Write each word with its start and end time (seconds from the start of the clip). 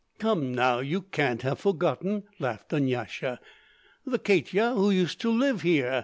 "Come, 0.17 0.51
now, 0.51 0.79
you 0.79 1.03
can't 1.03 1.43
have 1.43 1.59
forgotten!" 1.59 2.23
laughed 2.39 2.69
Dunyasha. 2.69 3.39
"The 4.03 4.17
Katya 4.17 4.71
who 4.73 4.89
used 4.89 5.21
to 5.21 5.29
live 5.31 5.61
here. 5.61 5.99